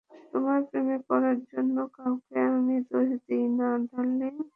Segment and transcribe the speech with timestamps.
[0.31, 4.33] তোমার প্রেমে পড়ার জন্য কাউকে আমি দোষ দিই না, ডার্লিং।